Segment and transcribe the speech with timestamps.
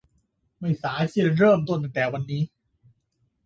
[0.59, 2.41] ไม่สายที่จะเริ่มต้นตั้งแต่วันนี้